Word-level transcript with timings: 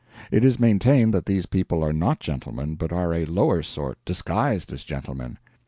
It 0.31 0.43
is 0.43 0.59
maintained 0.59 1.13
that 1.13 1.27
these 1.27 1.45
people 1.45 1.83
are 1.83 1.93
not 1.93 2.19
gentlemen, 2.19 2.73
but 2.73 2.91
are 2.91 3.13
a 3.13 3.25
lower 3.25 3.61
sort, 3.61 4.03
disguised 4.03 4.73
as 4.73 4.83
gentlemen. 4.83 5.37